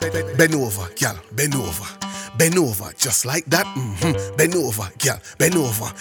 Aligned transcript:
Bend 0.00 0.54
over, 0.54 0.88
gal, 0.96 1.18
bend 1.32 1.54
over. 1.54 1.84
Bend 2.38 2.56
over, 2.56 2.90
just 2.96 3.26
like 3.26 3.44
that. 3.46 3.66
Mm-hmm. 3.66 4.36
Bend 4.36 4.54
over, 4.54 4.88
gal, 4.98 5.20
bend 5.38 5.56
over. 5.56 5.92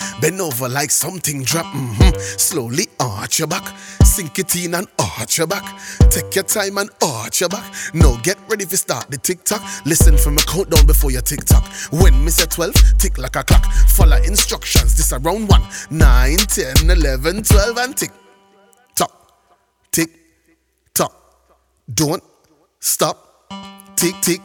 Over 0.42 0.70
like 0.70 0.90
something 0.90 1.44
drop. 1.44 1.66
Mm-hmm. 1.66 2.18
Slowly 2.38 2.88
arch 3.00 3.40
your 3.40 3.48
back. 3.48 3.78
Sink 4.06 4.40
it 4.40 4.56
in 4.56 4.74
and 4.74 4.88
arch 4.98 5.38
your 5.38 5.48
back. 5.48 5.78
Take 6.10 6.34
your 6.36 6.46
time 6.46 6.78
and 6.78 6.90
arch 7.04 7.42
your 7.42 7.50
back. 7.50 7.64
Now 7.94 8.16
get 8.18 8.38
ready 8.48 8.66
to 8.66 8.78
start 8.78 9.12
the 9.12 9.18
tick 9.18 9.44
tock. 9.44 9.62
Listen 9.86 10.18
for 10.18 10.32
my 10.32 10.42
countdown 10.44 10.86
before 10.86 11.12
your 11.12 11.22
tick 11.22 11.44
tock. 11.44 11.66
When 11.92 12.24
me 12.24 12.32
say 12.32 12.46
12, 12.46 12.74
tick 12.98 13.18
like 13.18 13.36
a 13.36 13.44
clock. 13.44 13.66
Follow 13.90 14.18
instructions. 14.18 14.96
This 14.96 15.12
around 15.12 15.50
1, 15.50 15.62
9, 15.92 16.38
10, 16.38 16.90
11, 16.90 17.44
12, 17.44 17.78
and 17.78 17.98
tick 17.98 18.12
tock. 18.96 19.34
Tick 19.92 20.10
tock. 20.94 21.14
Don't 21.94 22.24
stop. 22.80 23.29
Tick 24.00 24.16
tick 24.22 24.42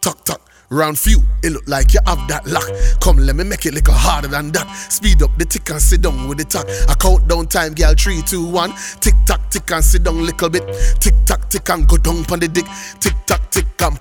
tock 0.00 0.24
tock. 0.24 0.40
Round 0.70 0.98
few, 0.98 1.18
it 1.42 1.52
look 1.52 1.68
like 1.68 1.92
you 1.92 2.00
have 2.06 2.26
that 2.28 2.46
lock. 2.46 2.64
Come, 3.02 3.18
let 3.18 3.36
me 3.36 3.44
make 3.44 3.66
it 3.66 3.74
little 3.74 3.92
harder 3.92 4.28
than 4.28 4.50
that. 4.52 4.66
Speed 4.88 5.22
up 5.22 5.36
the 5.36 5.44
tick 5.44 5.68
and 5.68 5.78
sit 5.78 6.00
down 6.00 6.26
with 6.26 6.38
the 6.38 6.44
talk. 6.44 6.64
I 6.88 6.94
count 6.94 7.28
down 7.28 7.46
time, 7.46 7.74
girl. 7.74 7.92
Three, 7.92 8.22
two, 8.22 8.46
one. 8.46 8.72
Tick 9.00 9.12
tock, 9.26 9.50
tick 9.50 9.70
and 9.70 9.84
sit 9.84 10.04
down 10.04 10.14
a 10.16 10.22
little 10.22 10.48
bit. 10.48 10.64
Tick 11.00 11.12
tock, 11.26 11.50
tick 11.50 11.68
and 11.68 11.86
go 11.86 11.98
down 11.98 12.24
on 12.32 12.40
the 12.40 12.48
dick. 12.48 12.64
Tick 12.98 13.14
tock, 13.26 13.50
tick 13.50 13.66
and 13.82 14.00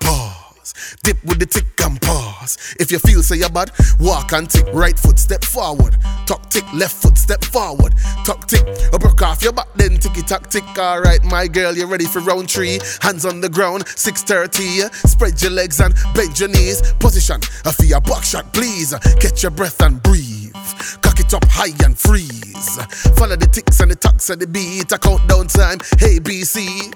Dip 1.04 1.24
with 1.26 1.40
the 1.40 1.46
tick 1.46 1.66
and 1.82 2.02
pause. 2.02 2.76
If 2.80 2.92
you 2.92 3.00
feel 3.00 3.24
say 3.24 3.38
you're 3.38 3.50
bad, 3.50 3.72
walk 4.00 4.32
and 4.34 4.50
tick. 4.50 4.66
Right 4.74 4.98
foot, 4.98 5.20
step 5.20 5.44
forward. 5.44 5.98
Tuck 6.26 6.50
tick, 6.50 6.66
left 6.74 6.96
foot, 6.96 7.18
step 7.18 7.44
forward. 7.44 7.94
Tuck 8.26 8.48
tick, 8.48 8.66
a 8.92 9.00
broke 9.00 9.22
off 9.22 9.44
your 9.44 9.54
back, 9.54 9.68
then 9.76 9.98
ticky 9.98 10.22
tock 10.22 10.50
tick. 10.50 10.64
Alright, 10.78 11.24
my 11.24 11.48
girl, 11.48 11.76
you 11.76 11.86
ready 11.86 12.06
for 12.06 12.20
round 12.20 12.50
three? 12.50 12.80
Hands 13.02 13.26
on 13.26 13.42
the 13.42 13.50
ground, 13.50 13.88
630. 13.88 14.94
Spread 15.08 15.42
your 15.42 15.52
legs 15.52 15.80
and 15.80 15.94
bend 16.14 16.40
your 16.40 16.50
knees. 16.50 16.94
Position, 16.94 17.42
a 17.66 17.72
for 17.72 17.86
your 17.86 18.02
back 18.02 18.24
shot, 18.24 18.54
please. 18.54 18.94
Catch 19.20 19.44
your 19.44 19.52
breath 19.52 19.82
and 19.82 20.02
breathe. 20.02 20.54
Cock 21.02 21.20
it 21.20 21.34
up 21.34 21.46
high 21.48 21.74
and 21.86 21.98
freeze. 21.98 22.78
Follow 23.18 23.36
the 23.36 23.50
ticks 23.52 23.80
and 23.80 23.92
the 23.92 23.96
tucks 23.96 24.30
and 24.30 24.42
the 24.42 24.48
beat. 24.48 24.92
A 24.92 24.98
countdown 24.98 25.48
time, 25.48 25.80
hey 26.00 26.20
BC. 26.20 26.94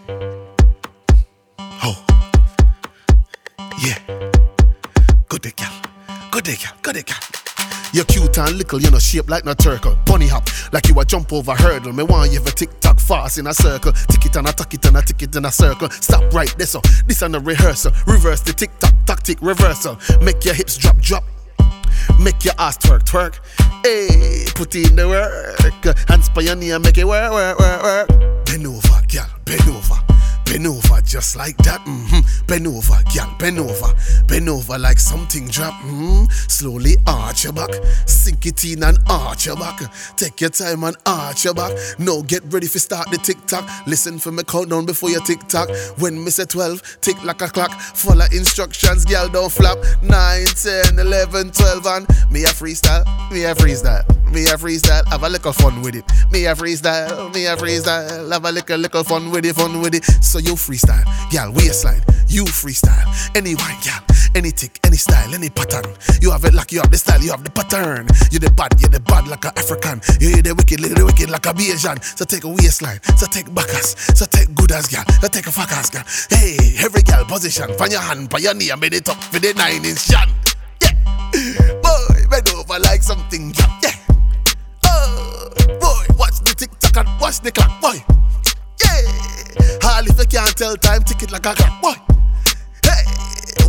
Oh. 1.60 2.07
Yeah. 3.80 4.00
Good 5.30 5.42
day, 5.42 5.54
gal. 5.56 5.72
Good 6.32 6.46
day, 6.46 6.56
gal. 6.56 6.74
Good 6.82 6.96
day, 6.96 7.04
gal. 7.04 7.18
You're 7.94 8.06
cute 8.06 8.38
and 8.38 8.58
little, 8.58 8.82
you 8.82 8.90
know, 8.90 9.00
shaped 9.00 9.30
like 9.30 9.46
no 9.46 9.54
turtle. 9.54 9.96
Bunny 10.06 10.28
hop, 10.28 10.48
like 10.74 10.88
you 10.88 11.00
a 11.00 11.06
jump 11.06 11.32
over 11.32 11.54
hurdle. 11.54 11.94
Me 11.94 12.04
want 12.04 12.32
you 12.32 12.40
for 12.40 12.52
tick 12.52 12.80
tock 12.80 13.00
fast 13.00 13.38
in 13.38 13.48
a 13.48 13.54
circle. 13.54 13.92
Tick 13.92 14.26
it 14.26 14.36
and 14.36 14.48
a 14.48 14.52
tuck 14.52 14.74
it 14.74 14.86
and 14.86 14.98
a 14.98 15.02
tick 15.02 15.22
it 15.22 15.36
in 15.36 15.46
a 15.46 15.52
circle. 15.52 15.90
Stop 15.90 16.34
right 16.34 16.54
there, 16.58 16.68
so 16.68 16.82
this 17.06 17.22
and 17.22 17.36
a 17.36 17.40
rehearsal. 17.40 17.92
Reverse 18.08 18.42
the 18.42 18.54
tick 18.54 18.72
tock, 18.80 18.94
tactic 19.06 19.38
reversal. 19.42 19.98
Make 20.22 20.44
your 20.44 20.54
hips 20.54 20.78
drop, 20.78 20.98
drop. 20.98 21.24
Make 22.20 22.44
your 22.44 22.56
ass 22.58 22.78
twerk, 22.78 23.04
twerk. 23.04 23.40
Hey, 23.84 24.46
put 24.56 24.76
in 24.76 24.96
the 24.96 25.08
work. 25.08 25.60
Hands 26.10 26.30
and 26.36 26.84
make 26.84 26.98
it 26.98 27.08
work, 27.08 27.32
work, 27.32 27.60
work, 27.60 27.84
work. 27.84 28.46
Bend 28.46 28.66
over, 28.66 29.02
gal, 29.08 29.30
bend 29.46 29.70
over. 29.70 30.07
Bend 30.50 30.66
over 30.66 31.02
just 31.02 31.36
like 31.36 31.58
that. 31.58 31.82
Mm-hmm. 31.82 32.46
Bend 32.48 32.68
over, 32.68 32.98
gal, 33.14 33.34
bend 33.38 33.60
over. 33.60 33.94
Bend 34.28 34.48
over 34.48 34.78
like 34.78 34.98
something 34.98 35.48
drop. 35.48 35.74
Mm-hmm. 35.82 36.26
Slowly 36.48 36.96
arch 37.06 37.44
your 37.44 37.54
back. 37.54 37.70
Sink 38.06 38.46
it 38.46 38.64
in 38.64 38.84
and 38.84 38.98
arch 39.08 39.46
your 39.46 39.58
back. 39.58 39.80
Take 40.16 40.40
your 40.40 40.50
time 40.50 40.84
and 40.86 40.96
arch 41.06 41.44
your 41.44 41.54
back. 41.54 41.78
Now 42.00 42.22
get 42.22 42.44
ready 42.46 42.68
for 42.68 42.80
start 42.80 43.12
the 43.12 43.18
tick 43.18 43.46
tock. 43.46 43.70
Listen 43.88 44.20
for 44.20 44.32
me 44.32 44.44
countdown 44.44 44.86
before 44.86 45.10
your 45.10 45.22
tick 45.22 45.46
tock. 45.48 45.70
When 45.98 46.24
me 46.24 46.30
say 46.32 46.46
12, 46.46 47.00
tick 47.02 47.22
like 47.24 47.42
a 47.42 47.50
clock. 47.50 47.72
Follow 47.72 48.26
instructions, 48.32 49.04
gal, 49.04 49.28
don't 49.28 49.52
flap. 49.52 49.78
9, 50.02 50.46
10, 50.46 51.00
11, 51.00 51.52
12, 51.52 51.86
and 51.88 52.08
me 52.32 52.44
a 52.44 52.48
freestyle. 52.48 53.06
Me 53.32 53.44
a 53.44 53.54
freestyle. 53.54 54.06
Me 54.32 54.44
a 54.46 54.58
freestyle. 54.58 55.06
Have 55.08 55.24
a 55.24 55.30
little 55.30 55.54
fun 55.54 55.82
with 55.82 55.96
it. 55.96 56.06
Me 56.32 56.46
a 56.46 56.56
freestyle. 56.56 57.34
Me 57.34 57.46
a 57.46 57.56
freestyle. 57.56 58.32
Have 58.32 58.46
a 58.46 58.52
little, 58.52 58.78
little 58.78 59.04
fun 59.04 59.32
with 59.32 59.46
it, 59.46 59.56
fun 59.56 59.82
with 59.82 59.96
it. 59.96 60.04
So 60.24 60.37
you 60.40 60.54
freestyle, 60.54 61.06
gal, 61.32 61.52
waistline, 61.54 62.02
you 62.28 62.44
freestyle. 62.46 63.06
Any 63.36 63.56
wine, 63.56 63.78
gal, 63.84 64.02
any 64.36 64.52
tick, 64.52 64.80
any 64.84 64.98
style, 64.98 65.34
any 65.34 65.50
pattern. 65.50 65.86
You 66.22 66.32
have 66.32 66.46
it 66.46 66.54
like 66.54 66.72
you 66.72 66.82
have 66.82 66.92
the 66.92 66.98
style, 66.98 67.22
you 67.22 67.32
have 67.32 67.44
the 67.44 67.52
pattern. 67.52 68.08
You 68.32 68.40
the 68.40 68.52
bad, 68.52 68.74
you 68.82 68.88
the 68.88 69.00
bad 69.00 69.28
like 69.28 69.46
a 69.46 69.54
African. 69.58 70.02
You 70.20 70.42
the 70.42 70.56
wicked, 70.56 70.80
the 70.80 71.06
wicked 71.06 71.30
like 71.30 71.46
a 71.46 71.54
Bajan. 71.54 72.02
So 72.18 72.26
take 72.26 72.44
a 72.44 72.50
waistline, 72.50 73.00
so 73.16 73.28
take 73.28 73.54
backers, 73.54 73.96
so 74.18 74.26
take 74.26 74.54
good 74.56 74.72
as 74.72 74.88
gal, 74.88 75.06
so 75.22 75.28
take 75.28 75.46
a 75.48 75.52
fuck 75.52 75.68
fuckers 75.68 75.92
gal. 75.92 76.04
Hey, 76.30 76.58
every 76.80 77.02
gal 77.02 77.26
position, 77.26 77.74
find 77.78 77.92
your 77.92 78.02
hand, 78.02 78.30
by 78.30 78.40
your 78.40 78.54
knee, 78.54 78.70
and 78.70 78.82
bend 78.82 78.94
it 78.94 79.10
up 79.10 79.22
for 79.24 79.40
the 79.40 79.54
nine 79.54 79.86
inch 79.86 80.00
shan. 80.00 80.30
Yeah, 80.82 80.94
boy, 81.82 82.30
bend 82.30 82.50
over 82.50 82.80
like 82.80 83.04
something, 83.04 83.52
gal. 83.52 83.77
Can't 90.78 91.02
time, 91.02 91.04
tick 91.04 91.24
it 91.24 91.32
like 91.32 91.46
a 91.46 91.54
clock, 91.54 91.82
boy. 91.82 91.94
Hey, 92.84 93.04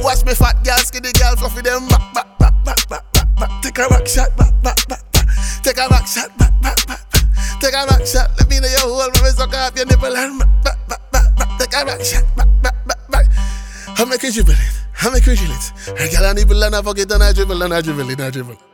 watch 0.01 0.25
me 0.25 0.35
fat 0.35 0.63
girl, 0.65 0.77
skinny 0.79 1.13
girl, 1.13 1.37
fluffy 1.37 1.63
them 1.63 1.87
back, 1.89 2.15
back, 2.15 2.39
back, 2.39 2.65
back, 2.65 2.89
back, 2.89 3.13
back, 3.13 3.37
back. 3.37 3.63
Take 3.63 3.79
a 3.79 3.89
back 3.89 4.07
shot, 4.07 4.37
back, 4.37 4.53
back, 4.63 4.77
back, 4.89 5.13
back. 5.13 5.27
Take 5.63 5.79
a 5.79 5.89
back 5.89 6.07
shot, 6.07 6.37
back, 6.39 6.53
back, 6.63 6.87
back, 6.87 7.11
back. 7.11 7.61
Take 7.61 7.75
a 7.75 7.87
back 7.87 8.07
shot. 8.07 8.31
Let 8.39 8.49
me 8.49 8.61
know 8.61 8.69
your 8.69 8.81
hole, 8.81 9.11
me 9.11 9.31
suck 9.31 9.55
off 9.55 9.77
your 9.77 9.87
nipple 9.87 10.17
and 10.17 10.39
back, 10.39 10.49
back, 10.65 10.89
back, 10.89 11.13
back, 11.13 11.37
back. 11.37 11.59
Take 11.59 11.75
a 11.75 11.85
back 11.85 12.01
shot, 12.05 12.25
back, 12.37 12.49
back, 12.63 12.87
back, 12.87 13.11
back. 13.11 13.27
I 13.99 14.05
make 14.05 14.23
you 14.23 14.33
dribble 14.33 14.53
it, 14.53 14.59
I 15.03 15.11
make 15.11 15.27
you 15.27 15.37
dribble 15.37 15.55
it. 15.55 15.99
Hey, 15.99 16.11
girl, 16.11 16.27
I 16.27 16.33
nibble 16.33 16.63
and 16.63 16.77
I 16.77 16.83
forget 16.83 17.11
and 17.11 17.23
I 17.23 17.33
dribble 17.33 17.63
and 17.63 17.75
I 17.75 17.81
dribble 17.81 18.11
and 18.11 18.21
I 18.21 18.31
dribble. 18.31 18.68